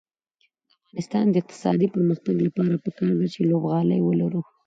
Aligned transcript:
د 0.03 0.03
افغانستان 0.81 1.25
د 1.29 1.35
اقتصادي 1.41 1.87
پرمختګ 1.95 2.35
لپاره 2.47 2.75
پکار 2.85 3.11
ده 3.19 3.27
چې 3.33 3.39
لوبغالي 3.51 3.97
ولرو. 4.03 4.41